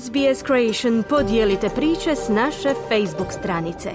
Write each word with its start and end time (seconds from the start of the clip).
SBS 0.00 0.44
Creation 0.46 1.02
podijelite 1.08 1.68
priče 1.68 2.16
s 2.16 2.28
naše 2.28 2.74
Facebook 2.88 3.32
stranice. 3.32 3.90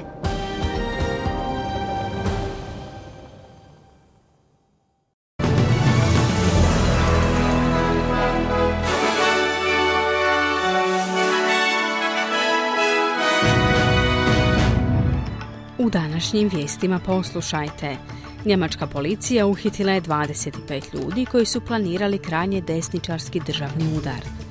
U 15.77 15.89
današnjim 15.89 16.49
vijestima 16.53 16.99
poslušajte. 16.99 17.97
Njemačka 18.45 18.87
policija 18.87 19.47
uhitila 19.47 19.91
je 19.91 20.01
25 20.01 20.95
ljudi 20.95 21.25
koji 21.25 21.45
su 21.45 21.61
planirali 21.61 22.19
krajnje 22.19 22.61
desničarski 22.61 23.39
državni 23.39 23.97
udar. 23.97 24.46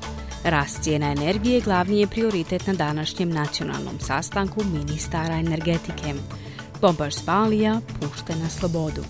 Rast 0.46 0.82
cijena 0.82 1.12
energije 1.12 1.60
glavni 1.60 2.00
je 2.00 2.06
prioritet 2.06 2.66
na 2.66 2.73
današnjem 2.73 3.30
nacionalnom 3.30 4.00
sastanku 4.00 4.64
ministara 4.64 5.34
energetike. 5.34 6.14
Bombaš 6.80 7.14
Svalija 7.14 7.80
pušte 8.00 8.36
na 8.36 8.48
slobodu. 8.48 9.02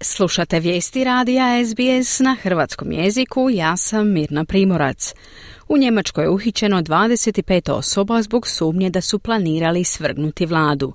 Slušate 0.00 0.60
vijesti 0.60 1.04
radija 1.04 1.64
SBS 1.64 2.20
na 2.20 2.36
hrvatskom 2.42 2.92
jeziku, 2.92 3.50
ja 3.50 3.76
sam 3.76 4.12
Mirna 4.12 4.44
Primorac. 4.44 5.14
U 5.72 5.78
Njemačkoj 5.78 6.24
je 6.24 6.30
uhićeno 6.30 6.82
25 6.82 7.72
osoba 7.72 8.22
zbog 8.22 8.48
sumnje 8.48 8.90
da 8.90 9.00
su 9.00 9.18
planirali 9.18 9.84
svrgnuti 9.84 10.46
vladu. 10.46 10.92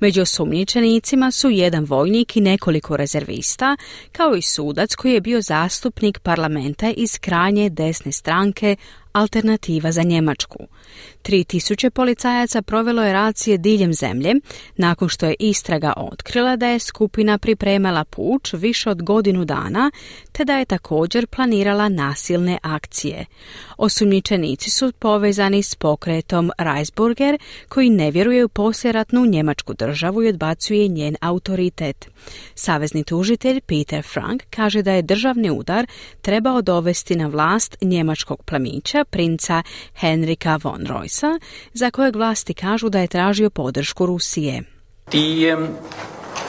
Među 0.00 0.22
osumnjičenicima 0.22 1.30
su 1.30 1.50
jedan 1.50 1.84
vojnik 1.84 2.36
i 2.36 2.40
nekoliko 2.40 2.96
rezervista, 2.96 3.76
kao 4.12 4.36
i 4.36 4.42
sudac 4.42 4.94
koji 4.94 5.12
je 5.12 5.20
bio 5.20 5.40
zastupnik 5.42 6.18
parlamenta 6.18 6.92
iz 6.96 7.18
krajnje 7.18 7.70
desne 7.70 8.12
stranke 8.12 8.76
Alternativa 9.12 9.92
za 9.92 10.02
Njemačku. 10.02 10.58
3000 11.22 11.90
policajaca 11.90 12.62
provelo 12.62 13.02
je 13.02 13.12
racije 13.12 13.58
diljem 13.58 13.92
zemlje 13.92 14.34
nakon 14.76 15.08
što 15.08 15.26
je 15.26 15.34
istraga 15.38 15.92
otkrila 15.96 16.56
da 16.56 16.66
je 16.66 16.78
skupina 16.78 17.38
pripremala 17.38 18.04
puč 18.04 18.52
više 18.52 18.90
od 18.90 19.02
godinu 19.02 19.44
dana 19.44 19.90
te 20.32 20.44
da 20.44 20.58
je 20.58 20.64
također 20.64 21.26
planirala 21.26 21.88
nasilne 21.88 22.58
akcije. 22.62 23.26
Osumnjičenici 23.76 24.70
su 24.70 24.92
povezani 24.98 25.62
s 25.62 25.74
pokretom 25.74 26.50
Reisburger 26.58 27.38
koji 27.68 27.90
ne 27.90 28.10
vjeruje 28.10 28.44
u 28.44 28.48
posljeratnu 28.48 29.26
njemačku 29.26 29.74
državu 29.74 30.22
i 30.22 30.28
odbacuje 30.28 30.88
njen 30.88 31.16
autoritet. 31.20 32.08
Savezni 32.54 33.04
tužitelj 33.04 33.60
Peter 33.60 34.02
Frank 34.02 34.42
kaže 34.50 34.82
da 34.82 34.92
je 34.92 35.02
državni 35.02 35.50
udar 35.50 35.86
trebao 36.22 36.62
dovesti 36.62 37.16
na 37.16 37.26
vlast 37.26 37.76
njemačkog 37.80 38.42
plemića 38.42 38.99
princa 39.04 39.62
Henrika 39.94 40.58
von 40.62 40.86
Roysa, 40.86 41.40
za 41.72 41.90
kojeg 41.90 42.16
vlasti 42.16 42.54
kažu 42.54 42.88
da 42.88 43.00
je 43.00 43.06
tražio 43.06 43.50
podršku 43.50 44.06
Rusije. 44.06 44.62
Die 45.12 45.56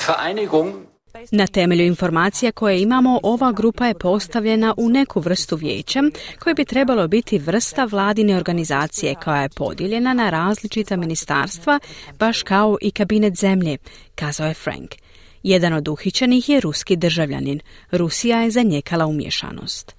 Vereinigung 0.07 0.91
na 1.31 1.47
temelju 1.47 1.85
informacija 1.85 2.51
koje 2.51 2.81
imamo, 2.81 3.19
ova 3.23 3.51
grupa 3.51 3.87
je 3.87 3.93
postavljena 3.93 4.73
u 4.77 4.89
neku 4.89 5.19
vrstu 5.19 5.55
vijeća 5.55 6.03
koje 6.39 6.53
bi 6.53 6.65
trebalo 6.65 7.07
biti 7.07 7.37
vrsta 7.37 7.85
vladine 7.85 8.37
organizacije 8.37 9.15
koja 9.23 9.41
je 9.41 9.49
podijeljena 9.49 10.13
na 10.13 10.29
različita 10.29 10.95
ministarstva, 10.95 11.79
baš 12.19 12.43
kao 12.43 12.77
i 12.81 12.91
kabinet 12.91 13.35
zemlje, 13.35 13.77
kazao 14.15 14.47
je 14.47 14.53
Frank. 14.53 14.95
Jedan 15.43 15.73
od 15.73 15.87
uhićenih 15.87 16.49
je 16.49 16.59
ruski 16.59 16.95
državljanin. 16.95 17.59
Rusija 17.91 18.41
je 18.41 18.51
zanijekala 18.51 19.05
umješanost. 19.05 19.95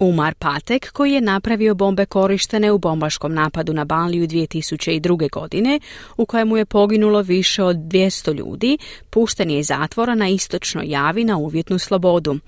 Umar 0.00 0.34
Patek, 0.34 0.92
koji 0.92 1.12
je 1.12 1.20
napravio 1.20 1.74
bombe 1.74 2.06
korištene 2.06 2.72
u 2.72 2.78
bombaškom 2.78 3.34
napadu 3.34 3.72
na 3.72 3.84
Banliju 3.84 4.26
2002. 4.26 5.30
godine, 5.30 5.80
u 6.16 6.26
kojemu 6.26 6.56
je 6.56 6.64
poginulo 6.64 7.22
više 7.22 7.62
od 7.62 7.76
200 7.76 8.34
ljudi, 8.34 8.78
pušten 9.10 9.50
je 9.50 9.58
iz 9.58 9.66
zatvora 9.66 10.14
na 10.14 10.28
istočnoj 10.28 10.84
javi 10.88 11.24
na 11.24 11.36
uvjetnu 11.36 11.78
slobodu. 11.78 12.38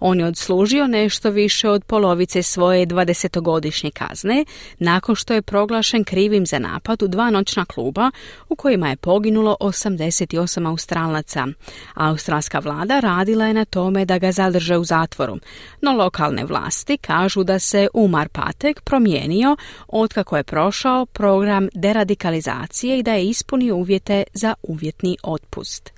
On 0.00 0.20
je 0.20 0.26
odslužio 0.26 0.86
nešto 0.86 1.30
više 1.30 1.68
od 1.68 1.84
polovice 1.84 2.42
svoje 2.42 2.86
20-godišnje 2.86 3.90
kazne, 3.90 4.44
nakon 4.78 5.14
što 5.14 5.34
je 5.34 5.42
proglašen 5.42 6.04
krivim 6.04 6.46
za 6.46 6.58
napad 6.58 7.02
u 7.02 7.08
dva 7.08 7.30
noćna 7.30 7.64
kluba 7.64 8.10
u 8.48 8.56
kojima 8.56 8.88
je 8.88 8.96
poginulo 8.96 9.56
88 9.60 10.68
Australaca. 10.68 11.46
Australska 11.94 12.58
vlada 12.58 13.00
radila 13.00 13.46
je 13.46 13.54
na 13.54 13.64
tome 13.64 14.04
da 14.04 14.18
ga 14.18 14.32
zadrže 14.32 14.76
u 14.76 14.84
zatvoru, 14.84 15.38
no 15.80 15.92
lokalne 15.92 16.44
vlasti 16.44 16.99
kažu 17.00 17.44
da 17.44 17.58
se 17.58 17.88
Umar 17.94 18.28
Patek 18.28 18.80
promijenio 18.80 19.56
otkako 19.88 20.36
je 20.36 20.44
prošao 20.44 21.06
program 21.06 21.68
deradikalizacije 21.74 22.98
i 22.98 23.02
da 23.02 23.12
je 23.12 23.24
ispunio 23.24 23.76
uvjete 23.76 24.24
za 24.32 24.54
uvjetni 24.62 25.16
otpust. 25.22 25.92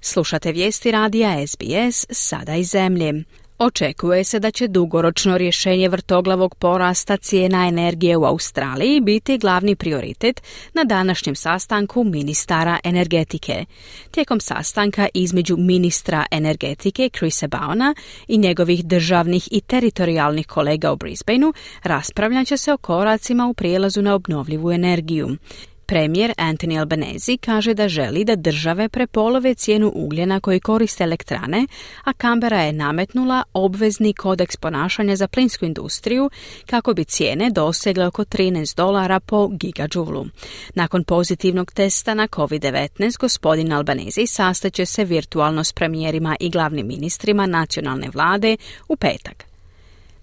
Slušate 0.00 0.52
vijesti 0.52 0.90
radija 0.90 1.46
SBS 1.46 2.06
sada 2.10 2.54
iz 2.54 2.70
zemlje. 2.70 3.24
Očekuje 3.58 4.24
se 4.24 4.40
da 4.40 4.50
će 4.50 4.68
dugoročno 4.68 5.38
rješenje 5.38 5.88
vrtoglavog 5.88 6.54
porasta 6.54 7.16
cijena 7.16 7.68
energije 7.68 8.16
u 8.16 8.24
Australiji 8.24 9.00
biti 9.00 9.38
glavni 9.38 9.76
prioritet 9.76 10.42
na 10.74 10.84
današnjem 10.84 11.34
sastanku 11.34 12.04
ministara 12.04 12.78
energetike. 12.84 13.64
Tijekom 14.10 14.40
sastanka 14.40 15.08
između 15.14 15.56
ministra 15.56 16.26
energetike 16.30 17.10
Chrisa 17.18 17.48
Bauna 17.48 17.94
i 18.28 18.38
njegovih 18.38 18.84
državnih 18.84 19.48
i 19.50 19.60
teritorijalnih 19.60 20.46
kolega 20.46 20.92
u 20.92 20.96
Brisbaneu 20.96 21.52
raspravljat 21.82 22.46
će 22.46 22.56
se 22.56 22.72
o 22.72 22.76
koracima 22.76 23.46
u 23.46 23.54
prijelazu 23.54 24.02
na 24.02 24.14
obnovljivu 24.14 24.72
energiju. 24.72 25.36
Premijer 25.88 26.32
Anthony 26.36 26.78
Albanese 26.78 27.36
kaže 27.36 27.74
da 27.74 27.88
želi 27.88 28.24
da 28.24 28.36
države 28.36 28.88
prepolove 28.88 29.54
cijenu 29.54 29.92
ugljena 29.94 30.40
koji 30.40 30.60
koriste 30.60 31.04
elektrane, 31.04 31.66
a 32.04 32.12
Kambera 32.12 32.60
je 32.60 32.72
nametnula 32.72 33.42
obvezni 33.52 34.12
kodeks 34.12 34.56
ponašanja 34.56 35.16
za 35.16 35.28
plinsku 35.28 35.64
industriju 35.64 36.30
kako 36.66 36.94
bi 36.94 37.04
cijene 37.04 37.50
dosegle 37.50 38.06
oko 38.06 38.24
13 38.24 38.76
dolara 38.76 39.20
po 39.20 39.48
gigađulu. 39.48 40.26
Nakon 40.74 41.04
pozitivnog 41.04 41.72
testa 41.72 42.14
na 42.14 42.26
COVID-19, 42.26 43.18
gospodin 43.18 43.72
Albanese 43.72 44.26
sastaće 44.26 44.86
se 44.86 45.04
virtualno 45.04 45.64
s 45.64 45.72
premijerima 45.72 46.36
i 46.40 46.50
glavnim 46.50 46.86
ministrima 46.86 47.46
nacionalne 47.46 48.08
vlade 48.14 48.56
u 48.88 48.96
petak. 48.96 49.47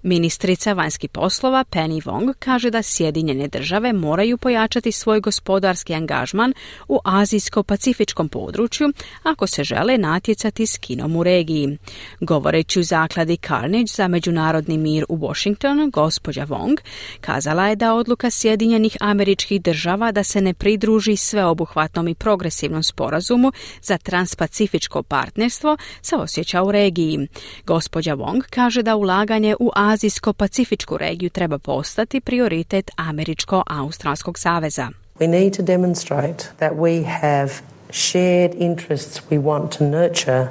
Ministrica 0.06 0.74
vanjskih 0.74 1.10
poslova 1.10 1.64
Penny 1.72 2.04
Wong 2.04 2.34
kaže 2.40 2.70
da 2.70 2.84
Sjedinjene 2.84 3.48
države 3.48 3.94
moraju 3.94 4.38
pojačati 4.38 4.92
svoj 4.92 5.20
gospodarski 5.20 5.94
angažman 5.94 6.54
u 6.88 7.00
azijsko-pacifičkom 7.04 8.28
području 8.28 8.94
ako 9.24 9.48
se 9.48 9.64
žele 9.64 9.98
natjecati 9.98 10.68
s 10.68 10.78
Kinom 10.78 11.16
u 11.16 11.24
regiji. 11.24 11.78
Govoreći 12.20 12.80
u 12.80 12.84
zakladi 12.84 13.38
Carnage 13.38 13.86
za 13.88 14.08
međunarodni 14.08 14.78
mir 14.78 15.06
u 15.10 15.18
Washingtonu, 15.18 15.90
gospođa 15.90 16.46
Wong 16.46 16.78
kazala 17.22 17.68
je 17.68 17.76
da 17.76 17.94
odluka 17.94 18.30
Sjedinjenih 18.30 18.98
američkih 19.00 19.62
država 19.62 20.12
da 20.12 20.24
se 20.24 20.42
ne 20.42 20.54
pridruži 20.54 21.16
sveobuhvatnom 21.16 22.08
i 22.08 22.16
progresivnom 22.16 22.84
sporazumu 22.84 23.52
za 23.82 23.98
transpacifičko 23.98 25.04
partnerstvo 25.04 25.78
se 26.02 26.16
osjeća 26.16 26.64
u 26.64 26.72
regiji. 26.72 27.28
Gospođa 27.66 28.16
Wong 28.16 28.42
kaže 28.50 28.84
da 28.84 28.96
ulaganje 28.96 29.56
u 29.60 29.72
Azijsko-Pacifičku 29.96 30.98
regiju 30.98 31.30
treba 31.30 31.58
postati 31.58 32.22
prioritet 32.22 32.92
Američko-Australskog 32.98 34.40
saveza. 34.40 34.90
We 35.20 35.28
need 35.28 35.54
to 35.54 35.64
demonstrate 35.64 36.44
that 36.60 36.72
we 36.78 37.04
have 37.04 37.52
shared 37.92 38.52
interests 38.58 39.22
we 39.32 39.38
want 39.38 39.78
to 39.78 39.84
nurture 39.84 40.48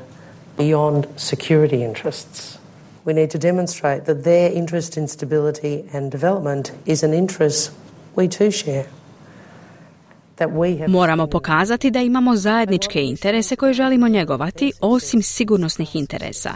beyond 0.57 1.05
security 1.17 1.77
interests. 1.85 2.59
We 3.05 3.13
need 3.13 3.31
to 3.31 3.39
demonstrate 3.39 4.01
that 4.05 4.25
their 4.25 4.53
interest 4.55 4.97
in 4.97 5.09
stability 5.09 5.83
and 5.93 6.13
development 6.13 6.73
is 6.87 7.03
an 7.03 7.15
interest 7.15 7.73
we 8.17 8.29
too 8.29 8.51
share. 8.51 8.87
Moramo 10.89 11.27
pokazati 11.27 11.91
da 11.91 12.01
imamo 12.01 12.37
zajedničke 12.37 13.03
interese 13.03 13.57
koje 13.57 13.73
želimo 13.73 14.09
njegovati 14.09 14.73
osim 14.81 15.23
sigurnosnih 15.23 15.97
interesa. 15.97 16.53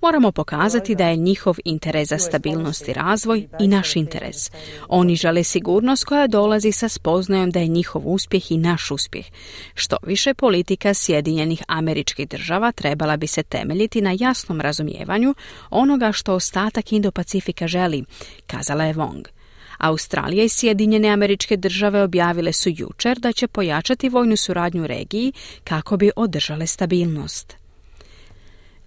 Moramo 0.00 0.32
pokazati 0.32 0.94
da 0.94 1.08
je 1.08 1.16
njihov 1.16 1.56
interes 1.64 2.08
za 2.08 2.18
stabilnost 2.18 2.88
i 2.88 2.92
razvoj 2.92 3.48
i 3.60 3.68
naš 3.68 3.96
interes. 3.96 4.50
Oni 4.88 5.16
žele 5.16 5.44
sigurnost 5.44 6.04
koja 6.04 6.26
dolazi 6.26 6.72
sa 6.72 6.88
spoznajom 6.88 7.50
da 7.50 7.60
je 7.60 7.66
njihov 7.66 8.02
uspjeh 8.04 8.52
i 8.52 8.58
naš 8.58 8.90
uspjeh. 8.90 9.26
Što 9.74 9.96
više 10.02 10.34
politika 10.34 10.94
Sjedinjenih 10.94 11.62
američkih 11.68 12.28
država 12.28 12.72
trebala 12.72 13.16
bi 13.16 13.26
se 13.26 13.42
temeljiti 13.42 14.00
na 14.00 14.16
jasnom 14.20 14.60
razumijevanju 14.60 15.34
onoga 15.70 16.12
što 16.12 16.34
ostatak 16.34 16.84
Indo-Pacifika 16.92 17.66
želi, 17.66 18.04
kazala 18.46 18.84
je 18.84 18.94
Wong. 18.94 19.41
Australija 19.82 20.44
i 20.44 20.48
Sjedinjene 20.48 21.08
američke 21.08 21.56
države 21.56 22.02
objavile 22.02 22.52
su 22.52 22.68
jučer 22.76 23.18
da 23.18 23.32
će 23.32 23.46
pojačati 23.46 24.08
vojnu 24.08 24.36
suradnju 24.36 24.86
regiji 24.86 25.32
kako 25.64 25.96
bi 25.96 26.10
održale 26.16 26.66
stabilnost. 26.66 27.61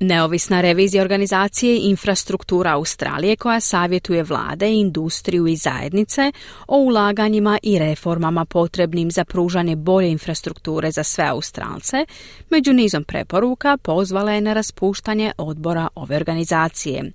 Neovisna 0.06 0.62
revizija 0.62 1.04
organizacije 1.04 1.80
Infrastruktura 1.82 2.72
Australije 2.74 3.36
koja 3.36 3.60
savjetuje 3.60 4.24
vlade, 4.24 4.70
industriju 4.70 5.48
i 5.48 5.56
zajednice 5.56 6.32
o 6.68 6.78
ulaganjima 6.78 7.60
i 7.64 7.80
reformama 7.80 8.46
potrebnim 8.46 9.12
za 9.12 9.26
pružanje 9.26 9.76
bolje 9.76 10.10
infrastrukture 10.10 10.92
za 10.92 11.04
sve 11.04 11.26
Australce, 11.26 12.06
među 12.50 12.74
nizom 12.74 13.04
preporuka 13.04 13.78
pozvala 13.78 14.32
je 14.32 14.42
na 14.42 14.54
raspuštanje 14.54 15.32
odbora 15.38 15.88
ove 15.96 16.16
organizacije. 16.16 17.12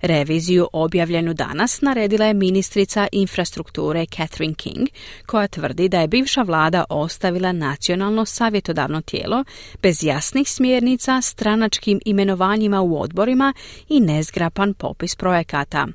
Reviziju 0.00 0.68
objavljenu 0.72 1.34
danas 1.34 1.80
naredila 1.80 2.26
je 2.26 2.34
ministrica 2.34 3.08
infrastrukture 3.12 4.06
Catherine 4.06 4.54
King, 4.54 4.88
koja 5.26 5.48
tvrdi 5.48 5.88
da 5.88 6.00
je 6.00 6.08
bivša 6.08 6.42
vlada 6.42 6.84
ostavila 6.88 7.52
nacionalno 7.52 8.24
savjetodavno 8.24 9.00
tijelo 9.00 9.44
bez 9.82 10.04
jasnih 10.04 10.50
smjernica 10.50 11.20
stranačkim 11.20 12.00
imenovanjima 12.04 12.31
u 12.82 13.00
odborima 13.00 13.52
i 13.88 14.00
nezgrapan 14.00 14.74
popis 14.74 15.16
projekata. 15.16 15.86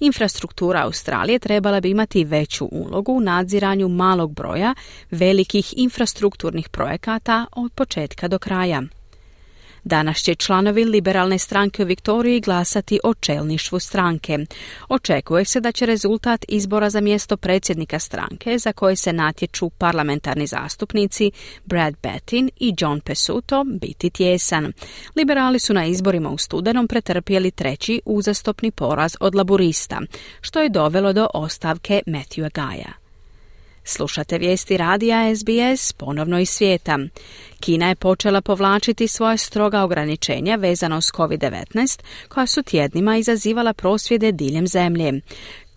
Infrastruktura 0.00 0.82
Australije 0.82 1.38
trebala 1.38 1.80
bi 1.80 1.90
imati 1.90 2.24
veću 2.24 2.68
ulogu 2.72 3.12
u 3.12 3.20
nadziranju 3.20 3.88
malog 3.88 4.34
broja 4.34 4.74
velikih 5.10 5.74
infrastrukturnih 5.76 6.68
projekata 6.68 7.46
od 7.52 7.72
početka 7.72 8.28
do 8.28 8.38
kraja. 8.38 8.82
Danas 9.84 10.18
će 10.18 10.34
članovi 10.34 10.84
liberalne 10.84 11.38
stranke 11.38 11.82
u 11.82 11.86
Viktoriji 11.86 12.40
glasati 12.40 13.00
o 13.04 13.14
čelništvu 13.14 13.78
stranke. 13.78 14.38
Očekuje 14.88 15.44
se 15.44 15.60
da 15.60 15.72
će 15.72 15.86
rezultat 15.86 16.44
izbora 16.48 16.90
za 16.90 17.00
mjesto 17.00 17.36
predsjednika 17.36 17.98
stranke 17.98 18.58
za 18.58 18.72
koje 18.72 18.96
se 18.96 19.12
natječu 19.12 19.70
parlamentarni 19.70 20.46
zastupnici 20.46 21.30
Brad 21.64 21.94
Bettin 22.02 22.50
i 22.60 22.74
John 22.78 23.00
Pesuto 23.00 23.64
biti 23.80 24.10
tjesan. 24.10 24.72
Liberali 25.16 25.58
su 25.58 25.74
na 25.74 25.86
izborima 25.86 26.30
u 26.30 26.38
studenom 26.38 26.88
pretrpjeli 26.88 27.50
treći 27.50 28.00
uzastopni 28.04 28.70
poraz 28.70 29.16
od 29.20 29.34
laburista, 29.34 30.00
što 30.40 30.60
je 30.60 30.68
dovelo 30.68 31.12
do 31.12 31.28
ostavke 31.34 32.02
Matthewa 32.06 32.50
Gaja. 32.54 33.01
Slušate 33.84 34.38
vijesti 34.38 34.76
radija 34.76 35.36
SBS 35.36 35.92
ponovno 35.92 36.38
iz 36.38 36.50
svijeta. 36.50 36.98
Kina 37.60 37.88
je 37.88 37.94
počela 37.94 38.40
povlačiti 38.40 39.08
svoje 39.08 39.38
stroga 39.38 39.82
ograničenja 39.82 40.56
vezano 40.56 41.00
s 41.00 41.12
COVID-19 41.12 42.00
koja 42.28 42.46
su 42.46 42.62
tjednima 42.62 43.16
izazivala 43.16 43.72
prosvjede 43.72 44.32
diljem 44.32 44.66
zemlje. 44.66 45.20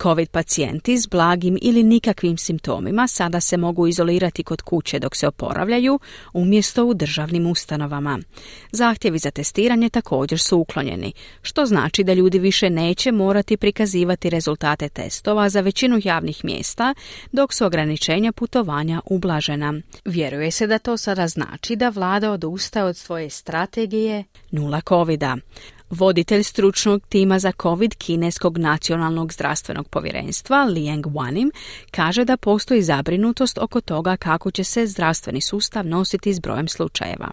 COVID 0.02 0.28
pacijenti 0.28 0.98
s 0.98 1.06
blagim 1.06 1.58
ili 1.62 1.82
nikakvim 1.82 2.36
simptomima 2.38 3.08
sada 3.08 3.40
se 3.40 3.56
mogu 3.56 3.86
izolirati 3.86 4.42
kod 4.42 4.62
kuće 4.62 4.98
dok 4.98 5.16
se 5.16 5.28
oporavljaju 5.28 5.98
umjesto 6.32 6.84
u 6.84 6.94
državnim 6.94 7.46
ustanovama. 7.46 8.18
Zahtjevi 8.72 9.18
za 9.18 9.30
testiranje 9.30 9.88
također 9.88 10.38
su 10.38 10.58
uklonjeni, 10.58 11.12
što 11.42 11.66
znači 11.66 12.04
da 12.04 12.14
ljudi 12.14 12.38
više 12.38 12.70
neće 12.70 13.12
morati 13.12 13.56
prikazivati 13.56 14.30
rezultate 14.30 14.88
testova 14.88 15.48
za 15.48 15.60
većinu 15.60 16.00
javnih 16.04 16.44
mjesta 16.44 16.94
dok 17.32 17.54
su 17.54 17.66
ograničenja 17.66 18.32
putovanja 18.32 19.00
ublažena. 19.04 19.74
Vjeruje 20.04 20.50
se 20.50 20.66
da 20.66 20.78
to 20.78 20.96
sada 20.96 21.28
znači 21.28 21.76
da 21.76 21.88
vlada 21.88 22.32
odustaje 22.32 22.84
od 22.84 22.96
svoje 22.96 23.30
strategije 23.30 24.24
nula 24.50 24.80
covida. 24.88 25.36
Voditelj 25.90 26.42
stručnog 26.42 27.02
tima 27.08 27.38
za 27.38 27.52
COVID 27.62 27.94
Kineskog 27.94 28.58
nacionalnog 28.58 29.32
zdravstvenog 29.32 29.88
povjerenstva 29.88 30.64
Liang 30.64 31.06
Wanim 31.06 31.50
kaže 31.90 32.24
da 32.24 32.36
postoji 32.36 32.82
zabrinutost 32.82 33.58
oko 33.58 33.80
toga 33.80 34.16
kako 34.16 34.50
će 34.50 34.64
se 34.64 34.86
zdravstveni 34.86 35.40
sustav 35.40 35.86
nositi 35.86 36.34
s 36.34 36.40
brojem 36.40 36.68
slučajeva. 36.68 37.30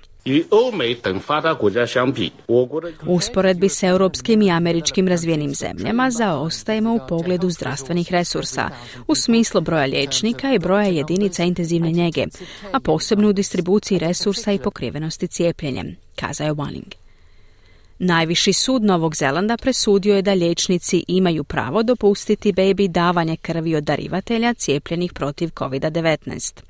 U 2.47 3.15
usporedbi 3.15 3.69
s 3.69 3.83
europskim 3.83 4.41
i 4.41 4.51
američkim 4.51 5.07
razvijenim 5.07 5.53
zemljama 5.53 6.11
zaostajemo 6.11 6.94
u 6.94 6.99
pogledu 7.09 7.49
zdravstvenih 7.49 8.11
resursa, 8.11 8.69
u 9.07 9.15
smislu 9.15 9.61
broja 9.61 9.85
liječnika 9.85 10.53
i 10.53 10.59
broja 10.59 10.85
jedinica 10.85 11.44
intenzivne 11.44 11.91
njege, 11.91 12.25
a 12.71 12.79
posebno 12.79 13.29
u 13.29 13.33
distribuciji 13.33 13.99
resursa 13.99 14.51
i 14.51 14.59
pokrivenosti 14.59 15.27
cijepljenjem, 15.27 15.95
kazao 16.15 16.47
je 16.47 16.53
Wanning. 16.53 17.02
Najviši 18.05 18.53
sud 18.53 18.83
Novog 18.83 19.15
Zelanda 19.15 19.57
presudio 19.57 20.15
je 20.15 20.21
da 20.21 20.33
liječnici 20.33 21.03
imaju 21.07 21.44
pravo 21.44 21.83
dopustiti 21.83 22.51
bebi 22.51 22.88
davanje 22.88 23.38
krvi 23.38 23.75
od 23.75 23.83
darivatelja 23.83 24.53
cijepljenih 24.53 25.13
protiv 25.13 25.50
COVID-19. 25.50 26.61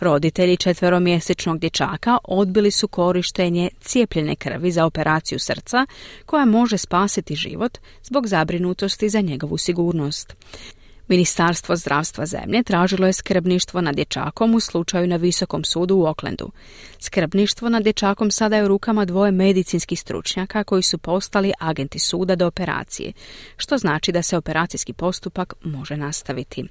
Roditelji 0.00 0.56
četveromjesečnog 0.56 1.58
dječaka 1.58 2.18
odbili 2.24 2.70
su 2.70 2.88
korištenje 2.88 3.70
cijepljene 3.80 4.36
krvi 4.36 4.70
za 4.70 4.84
operaciju 4.84 5.38
srca 5.38 5.86
koja 6.26 6.44
može 6.44 6.78
spasiti 6.78 7.36
život 7.36 7.78
zbog 8.02 8.26
zabrinutosti 8.26 9.08
za 9.08 9.20
njegovu 9.20 9.58
sigurnost. 9.58 10.34
Ministarstvo 11.08 11.76
zdravstva 11.76 12.26
zemlje 12.26 12.62
tražilo 12.62 13.06
je 13.06 13.12
skrbništvo 13.12 13.80
nad 13.80 13.94
dječakom 13.94 14.54
u 14.54 14.60
slučaju 14.60 15.06
na 15.06 15.16
Visokom 15.16 15.64
sudu 15.64 15.96
u 15.96 16.06
Oklendu. 16.06 16.50
Skrbništvo 16.98 17.68
nad 17.68 17.82
dječakom 17.82 18.30
sada 18.30 18.56
je 18.56 18.64
u 18.64 18.68
rukama 18.68 19.04
dvoje 19.04 19.32
medicinskih 19.32 20.00
stručnjaka 20.00 20.64
koji 20.64 20.82
su 20.82 20.98
postali 20.98 21.52
agenti 21.60 21.98
suda 21.98 22.36
do 22.36 22.46
operacije, 22.46 23.12
što 23.56 23.78
znači 23.78 24.12
da 24.12 24.22
se 24.22 24.36
operacijski 24.36 24.92
postupak 24.92 25.54
može 25.64 25.96
nastaviti. 25.96 26.64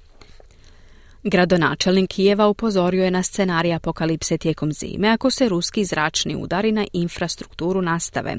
Gradonačelnik 1.28 2.10
Kijeva 2.10 2.48
upozorio 2.48 3.04
je 3.04 3.12
na 3.12 3.24
scenarij 3.24 3.74
apokalipse 3.74 4.38
tijekom 4.38 4.72
zime 4.72 5.10
ako 5.10 5.30
se 5.30 5.50
ruski 5.50 5.86
zračni 5.86 6.36
udari 6.36 6.72
na 6.72 6.86
infrastrukturu 6.94 7.82
nastave. 7.82 8.38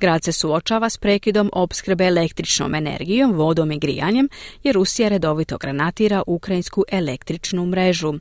Grad 0.00 0.24
se 0.24 0.32
suočava 0.32 0.90
s 0.90 0.96
prekidom 0.96 1.50
opskrbe 1.52 2.04
električnom 2.04 2.74
energijom, 2.74 3.32
vodom 3.32 3.72
i 3.72 3.78
grijanjem 3.78 4.28
jer 4.62 4.74
Rusija 4.74 5.08
redovito 5.08 5.58
granatira 5.58 6.22
ukrajinsku 6.26 6.84
električnu 6.88 7.66
mrežu. 7.66 8.14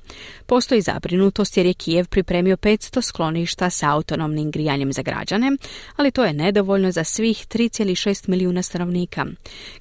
Postoji 0.46 0.82
zabrinutost 0.82 1.58
jer 1.58 1.66
je 1.66 1.74
Kijev 1.74 2.08
pripremio 2.08 2.58
500 2.58 3.02
skloništa 3.02 3.70
sa 3.70 3.92
autonomnim 3.92 4.52
grijanjem 4.52 4.94
za 4.94 5.02
građane, 5.02 5.52
ali 5.96 6.12
to 6.12 6.24
je 6.24 6.34
nedovoljno 6.34 6.92
za 6.92 7.04
svih 7.04 7.48
3,6 7.48 8.30
milijuna 8.30 8.62
stanovnika. 8.62 9.26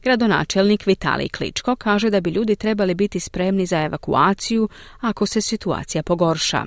Gradonačelnik 0.02 0.86
Vitalij 0.86 1.28
Kličko 1.28 1.76
kaže 1.76 2.10
da 2.10 2.20
bi 2.20 2.30
ljudi 2.30 2.56
trebali 2.56 2.94
biti 2.94 3.20
spremni 3.20 3.66
za 3.66 3.82
evakuaciju 3.82 4.15
evakuaciju 4.15 4.69
ako 5.01 5.25
se 5.25 5.41
situacija 5.41 6.03
pogorša. 6.03 6.65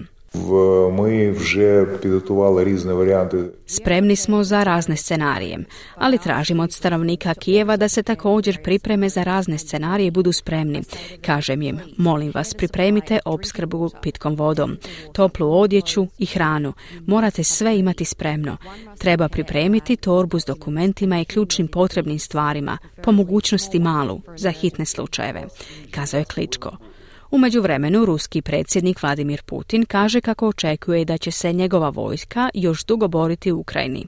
Ми 0.92 1.30
вже 1.30 1.86
підготували 2.02 2.64
різні 2.64 2.92
варіанти. 2.92 3.36
Spremni 3.66 4.16
smo 4.16 4.44
za 4.44 4.64
razne 4.64 4.96
scenarije, 4.96 5.58
ali 5.94 6.18
tražimo 6.18 6.62
od 6.62 6.72
stanovnika 6.72 7.34
Kijeva 7.34 7.76
da 7.76 7.88
se 7.88 8.02
također 8.02 8.62
pripreme 8.62 9.08
za 9.08 9.22
razne 9.22 9.58
scenarije 9.58 10.06
i 10.06 10.10
budu 10.10 10.32
spremni. 10.32 10.82
Kažem 11.26 11.62
im, 11.62 11.78
molim 11.96 12.32
vas, 12.34 12.54
pripremite 12.54 13.18
opskrbu 13.24 13.90
pitkom 14.02 14.34
vodom, 14.34 14.76
toplu 15.12 15.60
odjeću 15.60 16.06
i 16.18 16.26
hranu. 16.26 16.72
Morate 17.06 17.44
sve 17.44 17.78
imati 17.78 18.04
spremno. 18.04 18.56
Treba 18.98 19.28
pripremiti 19.28 19.96
torbu 19.96 20.40
s 20.40 20.44
dokumentima 20.44 21.20
i 21.20 21.24
ključnim 21.24 21.68
potrebnim 21.68 22.18
stvarima, 22.18 22.78
po 23.02 23.12
mogućnosti 23.12 23.78
malu, 23.78 24.20
za 24.36 24.50
hitne 24.50 24.84
slučajeve, 24.84 25.42
kazao 25.90 26.18
je 26.18 26.24
Kličko. 26.24 26.76
U 27.31 27.37
međuvremenu 27.37 28.05
ruski 28.05 28.41
predsjednik 28.41 29.03
Vladimir 29.03 29.41
Putin 29.45 29.85
kaže 29.85 30.21
kako 30.21 30.47
očekuje 30.47 31.05
da 31.05 31.17
će 31.17 31.31
se 31.31 31.53
njegova 31.53 31.89
vojska 31.89 32.49
još 32.53 32.85
dugo 32.85 33.07
boriti 33.07 33.51
u 33.51 33.59
Ukrajini. 33.59 34.05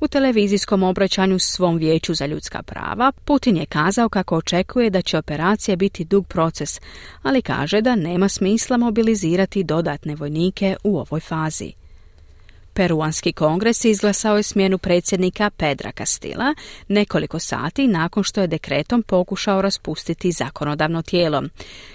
U 0.00 0.08
televizijskom 0.08 0.82
obraćanju 0.82 1.38
svom 1.38 1.76
vijeću 1.76 2.14
za 2.14 2.26
ljudska 2.26 2.62
prava 2.62 3.12
Putin 3.24 3.56
je 3.56 3.66
kazao 3.66 4.08
kako 4.08 4.36
očekuje 4.36 4.90
da 4.90 5.02
će 5.02 5.18
operacija 5.18 5.76
biti 5.76 6.04
dug 6.04 6.26
proces, 6.26 6.80
ali 7.22 7.42
kaže 7.42 7.80
da 7.80 7.96
nema 7.96 8.28
smisla 8.28 8.76
mobilizirati 8.76 9.64
dodatne 9.64 10.14
vojnike 10.14 10.76
u 10.84 10.98
ovoj 10.98 11.20
fazi. 11.20 11.83
Peruanski 12.74 13.32
kongres 13.32 13.84
izglasao 13.84 14.36
je 14.36 14.42
smjenu 14.42 14.78
predsjednika 14.78 15.50
Pedra 15.50 15.92
Castilla 15.92 16.54
nekoliko 16.88 17.38
sati 17.38 17.86
nakon 17.86 18.24
što 18.24 18.40
je 18.40 18.46
dekretom 18.46 19.02
pokušao 19.02 19.62
raspustiti 19.62 20.32
zakonodavno 20.32 21.02
tijelo. 21.02 21.42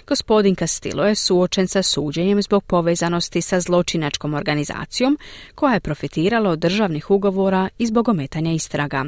Gospodin 0.06 0.56
Castillo 0.56 1.04
je 1.04 1.14
suočen 1.14 1.68
sa 1.68 1.82
suđenjem 1.82 2.42
zbog 2.42 2.64
povezanosti 2.64 3.42
sa 3.42 3.60
zločinačkom 3.60 4.34
organizacijom 4.34 5.18
koja 5.54 5.74
je 5.74 5.80
profitirala 5.80 6.50
od 6.50 6.58
državnih 6.58 7.10
ugovora 7.10 7.68
i 7.78 7.86
zbog 7.86 8.08
ometanja 8.08 8.52
istraga. 8.52 9.04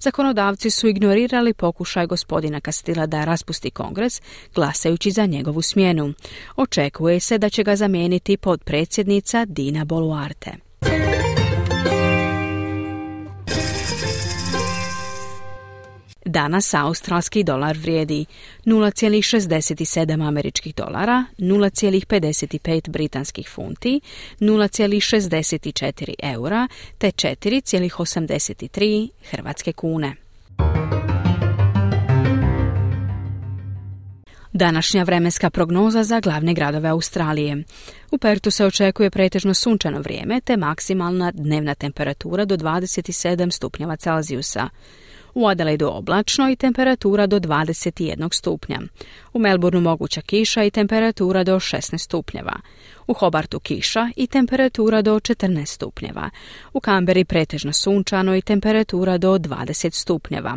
Zakonodavci 0.00 0.70
su 0.70 0.88
ignorirali 0.88 1.54
pokušaj 1.54 2.06
gospodina 2.06 2.60
Castilla 2.60 3.06
da 3.06 3.24
raspusti 3.24 3.70
kongres 3.70 4.22
glasajući 4.54 5.10
za 5.10 5.26
njegovu 5.26 5.62
smjenu. 5.62 6.12
Očekuje 6.56 7.20
se 7.20 7.38
da 7.38 7.48
će 7.48 7.62
ga 7.62 7.76
zamijeniti 7.76 8.36
podpredsjednica 8.36 9.44
Dina 9.44 9.84
Boluarte. 9.84 10.65
Danas 16.28 16.74
australski 16.74 17.44
dolar 17.44 17.76
vrijedi 17.76 18.26
0,67 18.64 20.28
američkih 20.28 20.74
dolara, 20.74 21.24
0,55 21.38 22.90
britanskih 22.90 23.48
funti, 23.48 24.00
0,64 24.40 26.14
eura 26.22 26.68
te 26.98 27.06
4,83 27.06 29.08
hrvatske 29.30 29.72
kune. 29.72 30.25
Današnja 34.56 35.02
vremenska 35.02 35.50
prognoza 35.50 36.04
za 36.04 36.20
glavne 36.20 36.54
gradove 36.54 36.88
Australije. 36.88 37.64
U 38.10 38.18
Pertu 38.18 38.50
se 38.50 38.66
očekuje 38.66 39.10
pretežno 39.10 39.54
sunčano 39.54 40.00
vrijeme 40.00 40.40
te 40.40 40.56
maksimalna 40.56 41.30
dnevna 41.30 41.74
temperatura 41.74 42.44
do 42.44 42.56
27 42.56 43.50
stupnjeva 43.50 43.96
Celzijusa. 43.96 44.68
U 45.34 45.48
Adelaidu 45.48 45.88
oblačno 45.88 46.50
i 46.50 46.56
temperatura 46.56 47.26
do 47.26 47.40
21 47.40 48.34
stupnja. 48.34 48.80
U 49.36 49.38
Melbourneu 49.38 49.80
moguća 49.80 50.20
kiša 50.20 50.64
i 50.64 50.70
temperatura 50.70 51.44
do 51.44 51.56
16 51.56 51.98
stupnjeva. 51.98 52.60
U 53.06 53.14
Hobartu 53.14 53.60
kiša 53.60 54.10
i 54.16 54.26
temperatura 54.26 55.02
do 55.02 55.14
14 55.14 55.66
stupnjeva. 55.66 56.30
U 56.72 56.80
Kamberi 56.80 57.24
pretežno 57.24 57.72
sunčano 57.72 58.36
i 58.36 58.42
temperatura 58.42 59.18
do 59.18 59.38
20 59.38 59.92
stupnjeva. 59.92 60.56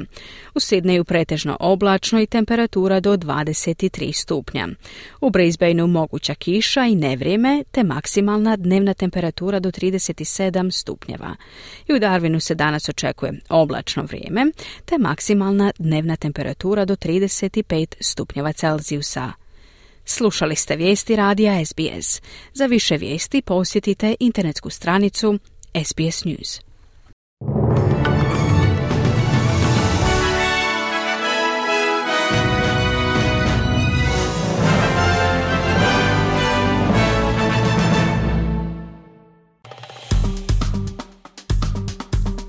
U 0.55 0.59
Sidneju 0.59 1.03
pretežno 1.03 1.57
oblačno 1.59 2.21
i 2.21 2.25
temperatura 2.25 2.99
do 2.99 3.17
23 3.17 4.13
stupnja. 4.13 4.67
U 5.21 5.29
Brisbaneu 5.29 5.87
moguća 5.87 6.35
kiša 6.35 6.85
i 6.85 6.95
nevrijeme 6.95 7.63
te 7.71 7.83
maksimalna 7.83 8.55
dnevna 8.55 8.93
temperatura 8.93 9.59
do 9.59 9.71
37 9.71 10.71
stupnjeva. 10.71 11.35
I 11.87 11.93
u 11.93 11.99
Darwinu 11.99 12.39
se 12.39 12.55
danas 12.55 12.89
očekuje 12.89 13.33
oblačno 13.49 14.03
vrijeme 14.03 14.45
te 14.85 14.97
maksimalna 14.97 15.71
dnevna 15.79 16.15
temperatura 16.15 16.85
do 16.85 16.95
35 16.95 17.95
stupnjeva 17.99 18.53
Celzijusa. 18.69 19.31
Slušali 20.05 20.55
ste 20.55 20.75
vijesti 20.75 21.15
radija 21.15 21.65
SBS. 21.65 22.21
Za 22.53 22.65
više 22.65 22.97
vijesti 22.97 23.41
posjetite 23.41 24.15
internetsku 24.19 24.69
stranicu 24.69 25.39
SBS 25.85 26.25
News. 26.25 26.61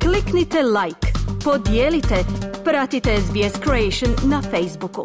Kliknite 0.00 0.62
like, 0.62 1.12
podijelite, 1.44 2.24
pratite 2.64 3.16
SBS 3.20 3.60
Creation 3.64 4.30
na 4.30 4.42
Facebooku. 4.42 5.04